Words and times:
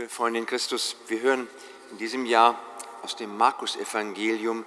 Liebe 0.00 0.08
Freunde 0.08 0.42
Christus, 0.46 0.96
wir 1.08 1.20
hören 1.20 1.46
in 1.90 1.98
diesem 1.98 2.24
Jahr 2.24 2.58
aus 3.02 3.16
dem 3.16 3.36
Markus-Evangelium 3.36 4.64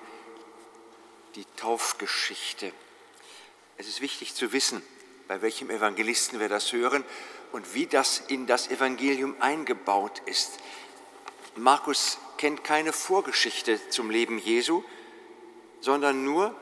die 1.33 1.45
Taufgeschichte. 1.55 2.71
Es 3.77 3.87
ist 3.87 3.99
wichtig 3.99 4.35
zu 4.35 4.53
wissen, 4.53 4.83
bei 5.27 5.41
welchem 5.41 5.71
Evangelisten 5.71 6.39
wir 6.39 6.49
das 6.49 6.71
hören 6.71 7.03
und 7.51 7.73
wie 7.73 7.87
das 7.87 8.19
in 8.19 8.45
das 8.45 8.67
Evangelium 8.67 9.35
eingebaut 9.39 10.21
ist. 10.27 10.59
Markus 11.55 12.19
kennt 12.37 12.63
keine 12.63 12.93
Vorgeschichte 12.93 13.89
zum 13.89 14.11
Leben 14.11 14.37
Jesu, 14.37 14.83
sondern 15.81 16.23
nur 16.23 16.55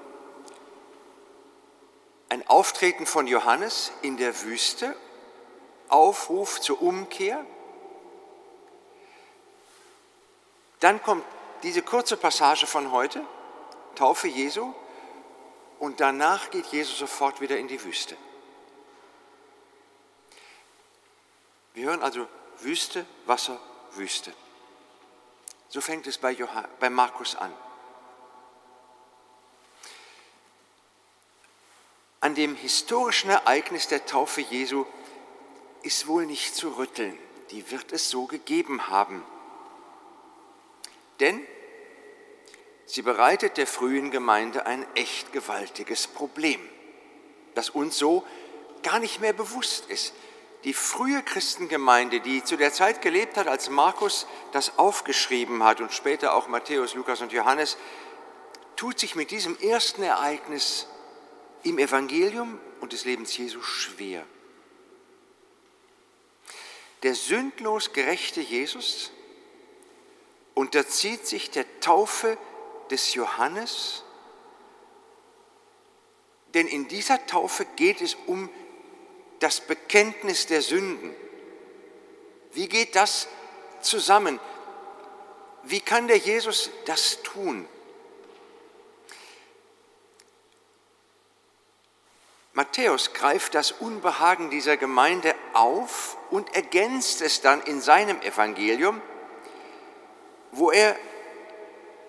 ein 2.30 2.48
Auftreten 2.48 3.06
von 3.06 3.28
Johannes 3.28 3.92
in 4.02 4.16
der 4.16 4.44
Wüste, 4.44 4.96
Aufruf 5.90 6.62
zur 6.62 6.82
Umkehr. 6.82 7.46
Dann 10.82 11.02
kommt 11.02 11.24
diese 11.64 11.84
kurze 11.84 12.18
Passage 12.18 12.66
von 12.66 12.92
heute, 12.92 13.24
Taufe 13.96 14.28
Jesu, 14.28 14.74
und 15.80 16.00
danach 16.00 16.50
geht 16.50 16.66
Jesus 16.68 16.98
sofort 16.98 17.40
wieder 17.40 17.58
in 17.58 17.68
die 17.68 17.84
Wüste. 17.84 18.18
Wir 21.74 21.86
hören 21.86 22.02
also 22.02 22.28
Wüste, 22.60 23.06
Wasser, 23.26 23.60
Wüste. 23.92 24.34
So 25.70 25.82
fängt 25.82 26.08
es 26.08 26.18
bei, 26.18 26.32
Johann, 26.32 26.68
bei 26.80 26.90
Markus 26.90 27.36
an. 27.36 27.54
An 32.22 32.34
dem 32.34 32.56
historischen 32.56 33.30
Ereignis 33.30 33.88
der 33.88 34.06
Taufe 34.06 34.42
Jesu 34.42 34.86
ist 35.84 36.08
wohl 36.08 36.26
nicht 36.26 36.56
zu 36.56 36.78
rütteln. 36.78 37.18
Die 37.52 37.70
wird 37.70 37.92
es 37.92 38.10
so 38.10 38.26
gegeben 38.26 38.90
haben. 38.90 39.24
Denn 41.22 41.46
sie 42.86 43.04
bereitet 43.04 43.58
der 43.58 43.68
frühen 43.68 44.12
Gemeinde 44.12 44.66
ein 44.66 44.86
echt 44.96 45.32
gewaltiges 45.32 46.08
Problem, 46.08 46.60
das 47.54 47.70
uns 47.70 47.98
so 47.98 48.26
gar 48.84 49.00
nicht 49.00 49.22
mehr 49.22 49.34
bewusst 49.34 49.86
ist. 49.90 50.14
Die 50.64 50.74
frühe 50.74 51.24
Christengemeinde, 51.24 52.20
die 52.20 52.44
zu 52.44 52.58
der 52.58 52.74
Zeit 52.74 53.02
gelebt 53.02 53.38
hat, 53.38 53.48
als 53.48 53.70
Markus 53.70 54.28
das 54.52 54.78
aufgeschrieben 54.78 55.64
hat 55.64 55.80
und 55.80 55.94
später 55.94 56.34
auch 56.34 56.48
Matthäus, 56.48 56.94
Lukas 56.96 57.22
und 57.22 57.32
Johannes, 57.32 57.78
tut 58.76 59.00
sich 59.00 59.16
mit 59.16 59.32
diesem 59.32 59.58
ersten 59.60 60.04
Ereignis 60.04 60.88
im 61.64 61.78
Evangelium 61.78 62.60
und 62.80 62.94
des 62.94 63.06
Lebens 63.06 63.38
Jesu 63.38 63.62
schwer. 63.62 64.26
Der 67.04 67.16
sündlos 67.16 67.94
gerechte 67.94 68.42
Jesus 68.42 69.12
unterzieht 70.54 71.26
sich 71.26 71.52
der 71.52 71.80
Taufe 71.80 72.38
des 72.90 73.14
Johannes, 73.14 74.04
denn 76.54 76.68
in 76.68 76.88
dieser 76.88 77.26
Taufe 77.28 77.66
geht 77.76 78.02
es 78.02 78.16
um 78.28 78.50
das 79.40 79.62
Bekenntnis 79.62 80.48
der 80.48 80.62
Sünden. 80.62 81.16
Wie 82.52 82.68
geht 82.68 82.96
das 82.96 83.28
zusammen? 83.82 84.40
Wie 85.64 85.80
kann 85.80 86.08
der 86.08 86.18
Jesus 86.18 86.70
das 86.86 87.22
tun? 87.24 87.68
Matthäus 92.54 93.14
greift 93.14 93.56
das 93.56 93.72
Unbehagen 93.72 94.50
dieser 94.50 94.76
Gemeinde 94.76 95.34
auf 95.54 96.18
und 96.30 96.54
ergänzt 96.54 97.22
es 97.22 97.42
dann 97.42 97.62
in 97.62 97.80
seinem 97.80 98.22
Evangelium, 98.22 99.02
wo 100.52 100.72
er 100.72 100.96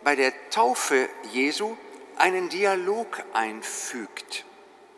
bei 0.02 0.16
der 0.16 0.32
Taufe 0.50 1.08
Jesu 1.32 1.76
einen 2.16 2.48
Dialog 2.48 3.22
einfügt 3.32 4.44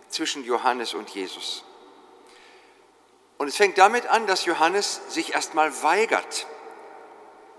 zwischen 0.08 0.44
Johannes 0.44 0.94
und 0.94 1.10
Jesus. 1.10 1.64
Und 3.36 3.48
es 3.48 3.56
fängt 3.56 3.78
damit 3.78 4.06
an, 4.06 4.26
dass 4.26 4.44
Johannes 4.44 5.00
sich 5.08 5.34
erstmal 5.34 5.82
weigert. 5.82 6.46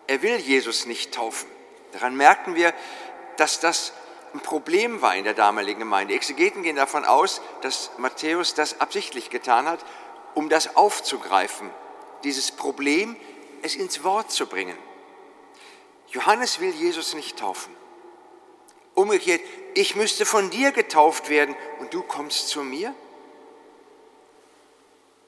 Er 0.07 0.21
will 0.21 0.37
Jesus 0.37 0.85
nicht 0.85 1.13
taufen. 1.13 1.49
Daran 1.91 2.15
merken 2.15 2.55
wir, 2.55 2.73
dass 3.37 3.59
das 3.59 3.93
ein 4.33 4.39
Problem 4.39 5.01
war 5.01 5.15
in 5.15 5.23
der 5.23 5.33
damaligen 5.33 5.79
Gemeinde. 5.79 6.13
Exegeten 6.13 6.63
gehen 6.63 6.75
davon 6.75 7.05
aus, 7.05 7.41
dass 7.61 7.91
Matthäus 7.97 8.53
das 8.53 8.81
absichtlich 8.81 9.29
getan 9.29 9.67
hat, 9.67 9.79
um 10.33 10.49
das 10.49 10.75
aufzugreifen, 10.75 11.69
dieses 12.23 12.51
Problem, 12.51 13.15
es 13.61 13.75
ins 13.75 14.03
Wort 14.03 14.31
zu 14.31 14.47
bringen. 14.47 14.77
Johannes 16.15 16.61
will 16.61 16.71
Jesus 16.71 17.13
nicht 17.13 17.37
taufen. 17.37 17.75
Umgekehrt, 18.93 19.41
ich 19.73 19.97
müsste 19.97 20.25
von 20.25 20.49
dir 20.49 20.71
getauft 20.71 21.29
werden 21.29 21.55
und 21.79 21.93
du 21.93 22.01
kommst 22.03 22.47
zu 22.47 22.63
mir? 22.63 22.95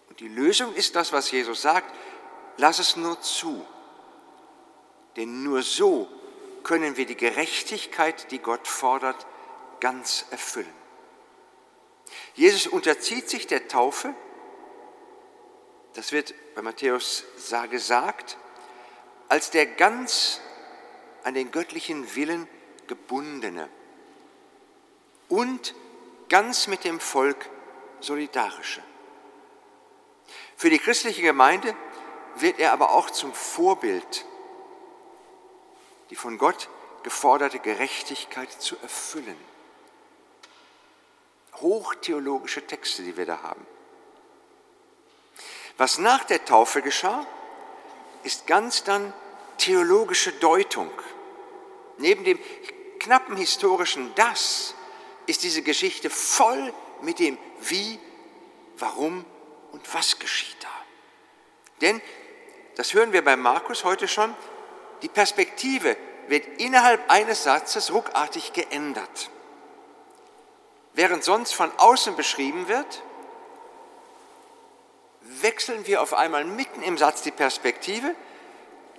Und 0.08 0.22
die 0.22 0.30
Lösung 0.30 0.74
ist 0.74 0.96
das, 0.96 1.12
was 1.12 1.30
Jesus 1.30 1.62
sagt, 1.62 1.94
lass 2.56 2.80
es 2.80 2.96
nur 2.96 3.20
zu. 3.20 3.66
Denn 5.18 5.44
nur 5.44 5.62
so 5.62 6.08
können 6.64 6.96
wir 6.96 7.06
die 7.06 7.18
Gerechtigkeit, 7.18 8.32
die 8.32 8.40
Gott 8.40 8.66
fordert, 8.66 9.28
ganz 9.82 10.26
erfüllen. 10.32 10.74
Jesus 12.34 12.66
unterzieht 12.66 13.30
sich 13.30 13.46
der 13.46 13.68
Taufe, 13.68 14.16
das 15.96 16.14
wird 16.14 16.34
bei 16.56 16.62
Matthäus 16.62 17.26
gesagt, 17.70 18.38
als 19.28 19.52
der 19.52 19.66
ganz 19.66 20.40
an 21.28 21.34
den 21.34 21.52
göttlichen 21.52 22.16
Willen 22.16 22.48
gebundene 22.88 23.68
und 25.28 25.76
ganz 26.30 26.68
mit 26.68 26.86
dem 26.86 27.02
Volk 27.02 27.50
solidarische. 28.00 28.82
Für 30.56 30.70
die 30.70 30.80
christliche 30.80 31.22
Gemeinde 31.22 31.76
wird 32.36 32.60
er 32.60 32.72
aber 32.72 32.92
auch 32.92 33.10
zum 33.10 33.34
Vorbild 33.34 34.26
die 36.12 36.16
von 36.16 36.38
Gott 36.38 36.70
geforderte 37.04 37.60
Gerechtigkeit 37.60 38.50
zu 38.50 38.78
erfüllen. 38.82 39.36
Hochtheologische 41.56 42.66
Texte, 42.66 43.04
die 43.04 43.18
wir 43.18 43.26
da 43.26 43.42
haben. 43.42 43.68
Was 45.76 45.98
nach 45.98 46.24
der 46.24 46.46
Taufe 46.46 46.82
geschah, 46.82 47.28
ist 48.24 48.48
ganz 48.48 48.86
dann 48.86 49.12
theologische 49.58 50.32
Deutung. 50.32 50.92
Neben 51.98 52.24
dem 52.24 52.40
knappen 53.00 53.38
historischen 53.38 54.14
Das 54.16 54.76
ist 55.26 55.44
diese 55.44 55.62
Geschichte 55.62 56.10
voll 56.10 56.74
mit 57.02 57.20
dem 57.20 57.38
Wie, 57.62 58.00
Warum 58.78 59.26
und 59.72 59.94
Was 59.94 60.20
geschieht 60.20 60.58
da. 60.62 60.68
Denn, 61.82 62.02
das 62.76 62.94
hören 62.94 63.14
wir 63.14 63.24
bei 63.24 63.36
Markus 63.36 63.84
heute 63.84 64.08
schon, 64.08 64.34
die 65.02 65.10
Perspektive 65.10 65.96
wird 66.28 66.46
innerhalb 66.60 67.10
eines 67.10 67.44
Satzes 67.44 67.92
ruckartig 67.92 68.54
geändert. 68.54 69.30
Während 70.94 71.24
sonst 71.24 71.54
von 71.54 71.72
außen 71.78 72.16
beschrieben 72.16 72.68
wird, 72.68 73.04
wechseln 75.22 75.86
wir 75.86 76.02
auf 76.02 76.14
einmal 76.14 76.44
mitten 76.46 76.82
im 76.82 76.98
Satz 76.98 77.22
die 77.22 77.32
Perspektive. 77.32 78.16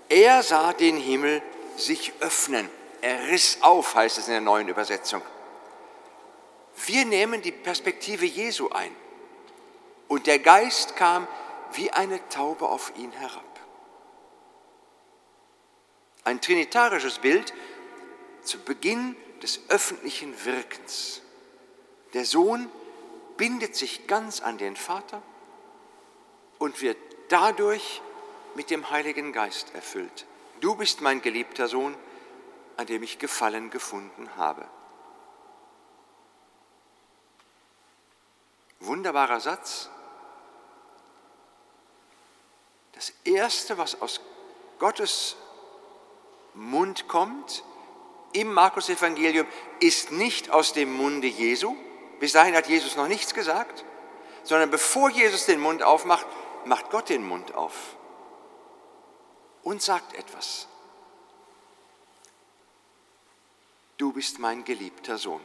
Er 0.08 0.42
sah 0.42 0.72
den 0.72 0.96
Himmel 0.96 1.42
sich 1.76 2.12
öffnen. 2.20 2.70
Er 3.00 3.28
riss 3.28 3.58
auf, 3.62 3.94
heißt 3.94 4.18
es 4.18 4.26
in 4.26 4.32
der 4.32 4.40
neuen 4.40 4.68
Übersetzung. 4.68 5.22
Wir 6.86 7.04
nehmen 7.04 7.42
die 7.42 7.52
Perspektive 7.52 8.24
Jesu 8.26 8.68
ein. 8.70 8.94
Und 10.08 10.26
der 10.26 10.38
Geist 10.38 10.96
kam 10.96 11.26
wie 11.72 11.90
eine 11.90 12.26
Taube 12.28 12.68
auf 12.68 12.92
ihn 12.96 13.12
herab 13.12 13.44
ein 16.28 16.42
trinitarisches 16.42 17.20
Bild 17.20 17.54
zu 18.42 18.58
Beginn 18.58 19.16
des 19.42 19.60
öffentlichen 19.70 20.44
Wirkens. 20.44 21.22
Der 22.12 22.26
Sohn 22.26 22.68
bindet 23.38 23.74
sich 23.74 24.06
ganz 24.06 24.40
an 24.40 24.58
den 24.58 24.76
Vater 24.76 25.22
und 26.58 26.82
wird 26.82 26.98
dadurch 27.30 28.02
mit 28.54 28.68
dem 28.68 28.90
Heiligen 28.90 29.32
Geist 29.32 29.74
erfüllt. 29.74 30.26
Du 30.60 30.74
bist 30.74 31.00
mein 31.00 31.22
geliebter 31.22 31.66
Sohn, 31.66 31.94
an 32.78 32.86
dem 32.86 33.02
ich 33.02 33.18
Gefallen 33.18 33.68
gefunden 33.68 34.30
habe. 34.36 34.66
Wunderbarer 38.80 39.40
Satz. 39.40 39.90
Das 42.92 43.12
Erste, 43.24 43.76
was 43.76 44.00
aus 44.00 44.20
Gottes 44.78 45.36
Mund 46.54 47.08
kommt 47.08 47.64
im 48.32 48.52
Markus-Evangelium, 48.54 49.46
ist 49.80 50.12
nicht 50.12 50.50
aus 50.50 50.72
dem 50.72 50.92
Munde 50.96 51.26
Jesu. 51.26 51.76
Bis 52.20 52.32
dahin 52.32 52.54
hat 52.54 52.68
Jesus 52.68 52.96
noch 52.96 53.08
nichts 53.08 53.34
gesagt, 53.34 53.84
sondern 54.44 54.70
bevor 54.70 55.10
Jesus 55.10 55.44
den 55.44 55.60
Mund 55.60 55.82
aufmacht, 55.82 56.26
macht 56.64 56.90
Gott 56.90 57.08
den 57.08 57.26
Mund 57.26 57.54
auf. 57.54 57.74
und 59.68 59.82
sagt 59.82 60.14
etwas. 60.14 60.66
Du 63.98 64.12
bist 64.12 64.38
mein 64.38 64.64
geliebter 64.64 65.18
Sohn. 65.18 65.42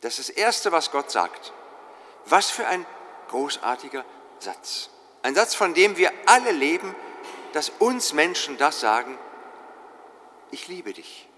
Das 0.00 0.18
ist 0.18 0.30
das 0.30 0.36
Erste, 0.36 0.72
was 0.72 0.90
Gott 0.90 1.10
sagt. 1.10 1.52
Was 2.26 2.50
für 2.50 2.66
ein 2.66 2.86
großartiger 3.28 4.04
Satz. 4.38 4.88
Ein 5.22 5.34
Satz, 5.34 5.54
von 5.54 5.74
dem 5.74 5.96
wir 5.96 6.12
alle 6.26 6.52
leben, 6.52 6.94
dass 7.52 7.68
uns 7.68 8.12
Menschen 8.12 8.58
das 8.58 8.80
sagen, 8.80 9.18
ich 10.50 10.68
liebe 10.68 10.92
dich. 10.92 11.28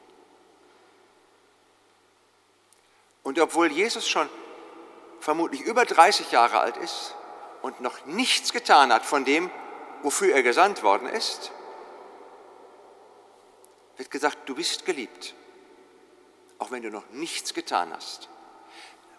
Und 3.22 3.38
obwohl 3.38 3.72
Jesus 3.72 4.06
schon 4.08 4.28
vermutlich 5.20 5.62
über 5.62 5.86
30 5.86 6.30
Jahre 6.30 6.60
alt 6.60 6.76
ist 6.76 7.14
und 7.62 7.80
noch 7.80 8.04
nichts 8.04 8.52
getan 8.52 8.92
hat 8.92 9.06
von 9.06 9.24
dem, 9.24 9.50
wofür 10.02 10.34
er 10.34 10.42
gesandt 10.42 10.82
worden 10.82 11.08
ist, 11.08 11.50
wird 13.96 14.10
gesagt, 14.10 14.48
du 14.48 14.54
bist 14.54 14.84
geliebt, 14.84 15.34
auch 16.58 16.70
wenn 16.70 16.82
du 16.82 16.90
noch 16.90 17.08
nichts 17.10 17.54
getan 17.54 17.92
hast. 17.92 18.28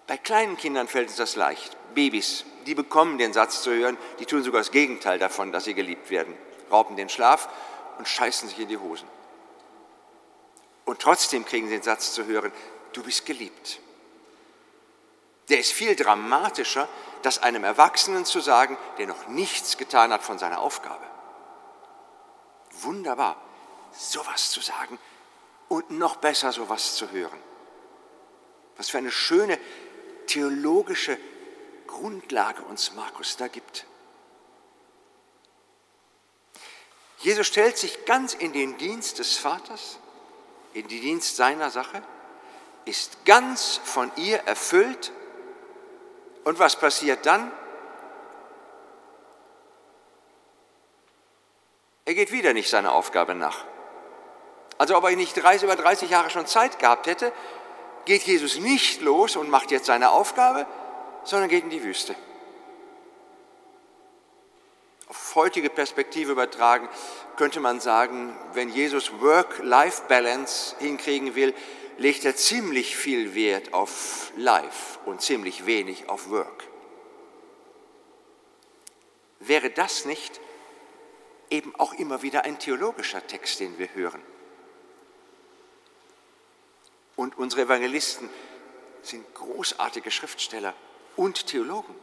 Bei 0.08 0.18
kleinen 0.18 0.58
Kindern 0.58 0.88
fällt 0.88 1.10
es 1.10 1.16
das 1.16 1.36
leicht. 1.36 1.78
Babys, 1.96 2.46
die 2.66 2.76
bekommen 2.76 3.18
den 3.18 3.34
Satz 3.34 3.64
zu 3.64 3.72
hören, 3.72 3.98
die 4.20 4.26
tun 4.26 4.44
sogar 4.44 4.62
das 4.62 4.72
Gegenteil 4.72 5.18
davon, 5.18 5.52
dass 5.52 5.64
sie 5.64 5.74
geliebt 5.74 6.10
werden, 6.10 6.38
rauben 6.72 6.96
den 6.96 7.10
Schlaf 7.10 7.50
und 7.98 8.08
scheißen 8.08 8.50
sich 8.50 8.60
in 8.60 8.68
die 8.68 8.78
Hosen. 8.78 9.08
Und 10.84 11.02
trotzdem 11.02 11.46
kriegen 11.46 11.68
sie 11.68 11.76
den 11.76 11.84
Satz 11.84 12.14
zu 12.14 12.26
hören, 12.26 12.52
du 12.94 13.04
bist 13.04 13.26
geliebt. 13.26 13.80
Der 15.50 15.60
ist 15.60 15.72
viel 15.72 15.96
dramatischer, 15.96 16.88
das 17.22 17.42
einem 17.42 17.64
Erwachsenen 17.64 18.26
zu 18.26 18.40
sagen, 18.40 18.78
der 18.98 19.08
noch 19.08 19.28
nichts 19.28 19.78
getan 19.78 20.12
hat 20.12 20.24
von 20.24 20.38
seiner 20.38 20.60
Aufgabe. 20.60 21.04
Wunderbar, 22.82 23.38
sowas 23.98 24.52
zu 24.52 24.62
sagen 24.62 25.00
und 25.70 25.92
noch 25.92 26.18
besser 26.18 26.52
sowas 26.52 26.96
zu 26.96 27.12
hören. 27.12 27.40
Was 28.78 28.90
für 28.90 28.98
eine 28.98 29.12
schöne 29.12 29.58
theologische 30.28 31.18
Grundlage 31.88 32.64
uns 32.64 32.94
Markus 32.94 33.38
da 33.38 33.48
gibt. 33.48 33.86
Jesus 37.20 37.48
stellt 37.48 37.78
sich 37.78 38.06
ganz 38.06 38.34
in 38.34 38.54
den 38.54 38.78
Dienst 38.78 39.20
des 39.20 39.38
Vaters, 39.38 39.98
in 40.74 40.88
den 40.88 41.02
Dienst 41.02 41.38
seiner 41.38 41.70
Sache, 41.70 42.04
ist 42.86 43.26
ganz 43.26 43.80
von 43.84 44.12
ihr 44.18 44.38
erfüllt 44.40 45.12
und 46.44 46.60
was 46.60 46.76
passiert 46.76 47.26
dann? 47.26 47.52
Er 52.06 52.14
geht 52.14 52.32
wieder 52.32 52.54
nicht 52.54 52.70
seiner 52.70 52.92
Aufgabe 52.92 53.34
nach. 53.34 53.66
Also 54.78 54.98
ob 54.98 55.04
er 55.06 55.16
nicht 55.16 55.42
30, 55.42 55.64
über 55.64 55.76
30 55.76 56.10
Jahre 56.10 56.30
schon 56.30 56.48
Zeit 56.48 56.80
gehabt 56.80 57.08
hätte, 57.08 57.32
geht 58.06 58.24
Jesus 58.24 58.60
nicht 58.60 59.02
los 59.02 59.36
und 59.36 59.50
macht 59.50 59.72
jetzt 59.72 59.86
seine 59.86 60.12
Aufgabe, 60.12 60.66
sondern 61.24 61.50
geht 61.50 61.64
in 61.64 61.70
die 61.70 61.84
Wüste. 61.84 62.16
Auf 65.08 65.36
heutige 65.36 65.70
Perspektive 65.70 66.32
übertragen 66.32 66.90
könnte 67.36 67.60
man 67.60 67.80
sagen, 67.80 68.36
wenn 68.54 68.70
Jesus 68.70 69.22
Work-Life-Balance 69.22 70.76
hinkriegen 70.80 71.36
will, 71.36 71.54
legt 71.98 72.26
er 72.26 72.36
ziemlich 72.36 72.96
viel 72.98 73.36
Wert 73.36 73.74
auf 73.74 74.32
Life 74.36 75.00
und 75.06 75.22
ziemlich 75.22 75.66
wenig 75.66 76.10
auf 76.10 76.30
Work. 76.30 76.68
Wäre 79.40 79.70
das 79.70 80.06
nicht 80.06 80.42
eben 81.50 81.76
auch 81.76 81.94
immer 81.94 82.22
wieder 82.22 82.44
ein 82.44 82.60
theologischer 82.60 83.26
Text, 83.26 83.60
den 83.60 83.78
wir 83.78 83.94
hören? 83.94 84.22
Und 87.16 87.38
unsere 87.38 87.64
Evangelisten 87.64 88.30
sind 89.02 89.26
großartige 89.36 90.12
Schriftsteller 90.12 90.74
und 91.16 91.48
Theologen. 91.48 91.96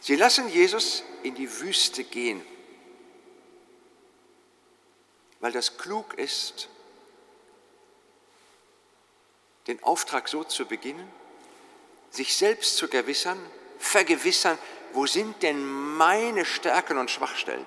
Sie 0.00 0.16
lassen 0.16 0.48
Jesus 0.48 1.02
in 1.22 1.34
die 1.34 1.60
Wüste 1.60 2.04
gehen, 2.04 2.44
weil 5.40 5.52
das 5.52 5.78
klug 5.78 6.14
ist 6.14 6.68
den 9.66 9.82
Auftrag 9.82 10.28
so 10.28 10.44
zu 10.44 10.66
beginnen, 10.66 11.10
sich 12.10 12.36
selbst 12.36 12.76
zu 12.76 12.88
gewissern, 12.88 13.38
vergewissern, 13.78 14.58
wo 14.92 15.06
sind 15.06 15.42
denn 15.42 15.64
meine 15.96 16.44
Stärken 16.44 16.98
und 16.98 17.10
Schwachstellen? 17.10 17.66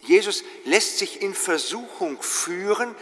Jesus 0.00 0.44
lässt 0.64 0.98
sich 0.98 1.22
in 1.22 1.34
Versuchung 1.34 2.20
führen, 2.22 2.94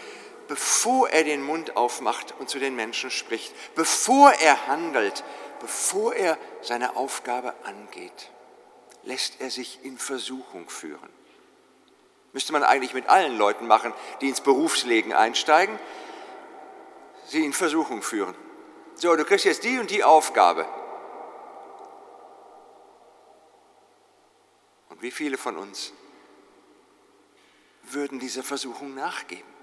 bevor 0.49 1.09
er 1.11 1.25
den 1.25 1.43
Mund 1.43 1.77
aufmacht 1.77 2.35
und 2.39 2.49
zu 2.49 2.59
den 2.59 2.77
Menschen 2.77 3.11
spricht, 3.11 3.55
bevor 3.75 4.33
er 4.33 4.67
handelt, 4.67 5.25
bevor 5.61 6.15
er 6.15 6.39
seine 6.63 6.97
Aufgabe 6.97 7.55
angeht, 7.65 8.31
lässt 9.03 9.41
er 9.41 9.51
sich 9.51 9.81
in 9.83 9.99
Versuchung 9.99 10.69
führen. 10.69 11.11
Müsste 12.33 12.53
man 12.53 12.65
eigentlich 12.65 12.95
mit 12.95 13.09
allen 13.09 13.39
Leuten 13.39 13.67
machen, 13.67 13.93
die 14.21 14.29
ins 14.29 14.41
Berufsleben 14.41 15.13
einsteigen 15.13 15.79
sie 17.27 17.45
in 17.45 17.53
Versuchung 17.53 18.03
führen. 18.03 18.35
So, 18.97 19.15
du 19.17 19.25
kriegst 19.25 19.45
jetzt 19.45 19.65
die 19.65 19.79
und 19.79 19.91
die 19.91 20.05
Aufgabe. 20.05 20.69
Und 24.89 25.03
wie 25.03 25.11
viele 25.11 25.37
von 25.37 25.57
uns 25.57 25.93
würden 27.83 28.19
dieser 28.19 28.43
Versuchung 28.43 28.95
nachgeben? 28.95 29.54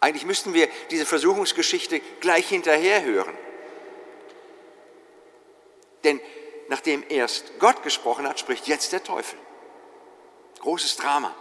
Eigentlich 0.00 0.24
müssten 0.24 0.54
wir 0.54 0.68
diese 0.90 1.04
Versuchungsgeschichte 1.04 2.00
gleich 2.20 2.48
hinterher 2.48 3.04
hören. 3.04 3.36
Denn 6.04 6.20
nachdem 6.68 7.04
erst 7.08 7.58
Gott 7.58 7.82
gesprochen 7.82 8.26
hat, 8.26 8.40
spricht 8.40 8.66
jetzt 8.66 8.92
der 8.92 9.04
Teufel. 9.04 9.38
Großes 10.60 10.96
Drama. 10.96 11.34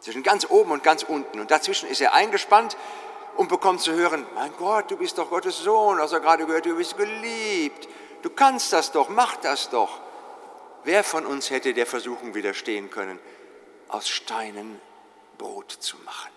Zwischen 0.00 0.22
ganz 0.22 0.48
oben 0.48 0.70
und 0.70 0.84
ganz 0.84 1.02
unten. 1.02 1.40
Und 1.40 1.50
dazwischen 1.50 1.88
ist 1.88 2.00
er 2.00 2.14
eingespannt 2.14 2.76
und 3.36 3.48
bekommt 3.48 3.80
zu 3.80 3.92
hören, 3.92 4.24
mein 4.34 4.52
Gott, 4.56 4.90
du 4.90 4.96
bist 4.96 5.18
doch 5.18 5.28
Gottes 5.28 5.58
Sohn, 5.58 5.98
hast 5.98 6.12
er 6.12 6.20
gerade 6.20 6.46
gehört, 6.46 6.66
du 6.66 6.76
bist 6.76 6.96
geliebt, 6.96 7.88
du 8.22 8.30
kannst 8.30 8.72
das 8.72 8.92
doch, 8.92 9.08
mach 9.08 9.36
das 9.36 9.68
doch. 9.68 10.00
Wer 10.84 11.02
von 11.02 11.26
uns 11.26 11.50
hätte 11.50 11.74
der 11.74 11.86
Versuchung 11.86 12.34
widerstehen 12.34 12.90
können, 12.90 13.18
aus 13.88 14.08
Steinen 14.08 14.80
Brot 15.36 15.72
zu 15.72 15.96
machen? 15.98 16.30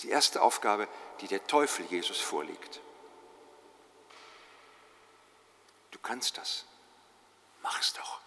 Ist 0.00 0.04
die 0.04 0.12
erste 0.12 0.40
Aufgabe, 0.40 0.88
die 1.20 1.28
der 1.28 1.46
Teufel 1.46 1.84
Jesus 1.90 2.18
vorlegt. 2.18 2.80
Du 5.90 5.98
kannst 6.02 6.38
das, 6.38 6.64
mach 7.62 7.78
es 7.78 7.92
doch. 7.92 8.20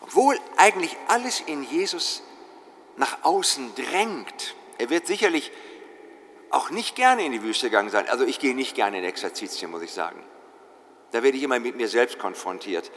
Obwohl 0.00 0.40
eigentlich 0.56 0.96
alles 1.08 1.40
in 1.40 1.64
Jesus 1.64 2.22
nach 2.96 3.24
außen 3.24 3.74
drängt. 3.74 4.54
Er 4.78 4.88
wird 4.88 5.06
sicherlich 5.06 5.52
auch 6.48 6.70
nicht 6.70 6.96
gerne 6.96 7.26
in 7.26 7.32
die 7.32 7.42
Wüste 7.42 7.66
gegangen 7.66 7.90
sein. 7.90 8.08
Also 8.08 8.24
ich 8.24 8.38
gehe 8.38 8.54
nicht 8.54 8.74
gerne 8.74 8.98
in 8.98 9.04
Exerzitien, 9.04 9.70
muss 9.70 9.82
ich 9.82 9.92
sagen. 9.92 10.22
Da 11.12 11.22
werde 11.22 11.36
ich 11.36 11.42
immer 11.42 11.58
mit 11.58 11.76
mir 11.76 11.88
selbst 11.88 12.18
konfrontiert. 12.18 12.90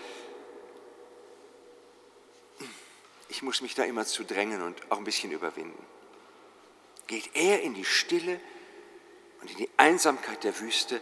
Ich 3.28 3.42
muss 3.42 3.60
mich 3.60 3.76
da 3.76 3.84
immer 3.84 4.06
zu 4.06 4.24
drängen 4.24 4.62
und 4.62 4.90
auch 4.90 5.00
ein 5.00 5.04
bisschen 5.04 5.32
überwinden. 5.32 5.97
Geht 7.08 7.36
er 7.36 7.62
in 7.62 7.74
die 7.74 7.86
Stille 7.86 8.40
und 9.42 9.52
in 9.52 9.58
die 9.58 9.70
Einsamkeit 9.78 10.44
der 10.44 10.60
Wüste 10.60 11.02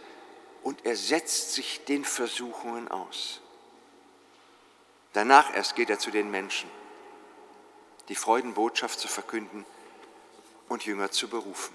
und 0.62 0.84
er 0.86 0.96
setzt 0.96 1.52
sich 1.52 1.84
den 1.84 2.04
Versuchungen 2.04 2.88
aus. 2.88 3.40
Danach 5.12 5.54
erst 5.54 5.74
geht 5.74 5.90
er 5.90 5.98
zu 5.98 6.10
den 6.10 6.30
Menschen, 6.30 6.70
die 8.08 8.14
Freudenbotschaft 8.14 9.00
zu 9.00 9.08
verkünden 9.08 9.64
und 10.68 10.84
Jünger 10.84 11.10
zu 11.10 11.28
berufen. 11.28 11.74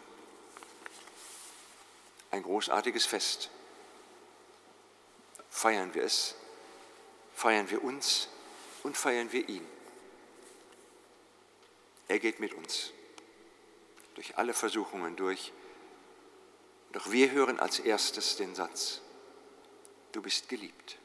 Ein 2.29 2.43
großartiges 2.43 3.05
Fest. 3.05 3.49
Feiern 5.49 5.93
wir 5.93 6.03
es, 6.03 6.35
feiern 7.35 7.69
wir 7.69 7.83
uns 7.83 8.29
und 8.83 8.95
feiern 8.95 9.31
wir 9.33 9.49
ihn. 9.49 9.67
Er 12.07 12.19
geht 12.19 12.39
mit 12.39 12.53
uns 12.53 12.93
durch 14.15 14.37
alle 14.37 14.53
Versuchungen 14.53 15.15
durch. 15.15 15.53
Doch 16.91 17.11
wir 17.11 17.31
hören 17.31 17.59
als 17.59 17.79
erstes 17.79 18.35
den 18.35 18.55
Satz, 18.55 19.01
du 20.11 20.21
bist 20.21 20.49
geliebt. 20.49 20.97